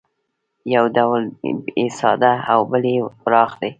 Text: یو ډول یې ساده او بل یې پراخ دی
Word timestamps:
یو 0.75 0.85
ډول 0.97 1.23
یې 1.79 1.87
ساده 1.99 2.33
او 2.51 2.59
بل 2.71 2.83
یې 2.93 2.97
پراخ 3.23 3.51
دی 3.61 3.69